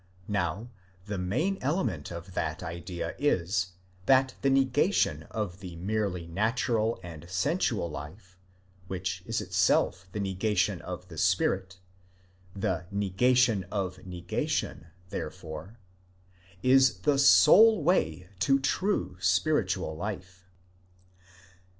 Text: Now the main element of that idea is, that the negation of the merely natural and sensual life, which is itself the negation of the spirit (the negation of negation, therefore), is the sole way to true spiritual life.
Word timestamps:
Now 0.27 0.69
the 1.05 1.19
main 1.19 1.59
element 1.61 2.09
of 2.11 2.33
that 2.33 2.63
idea 2.63 3.13
is, 3.19 3.73
that 4.07 4.33
the 4.41 4.49
negation 4.49 5.25
of 5.29 5.59
the 5.59 5.75
merely 5.75 6.25
natural 6.25 6.99
and 7.03 7.29
sensual 7.29 7.87
life, 7.87 8.39
which 8.87 9.21
is 9.27 9.41
itself 9.41 10.07
the 10.11 10.19
negation 10.19 10.81
of 10.81 11.07
the 11.09 11.19
spirit 11.19 11.77
(the 12.55 12.87
negation 12.89 13.63
of 13.65 14.03
negation, 14.03 14.87
therefore), 15.11 15.77
is 16.63 17.01
the 17.01 17.19
sole 17.19 17.83
way 17.83 18.27
to 18.39 18.57
true 18.59 19.17
spiritual 19.19 19.95
life. 19.95 20.47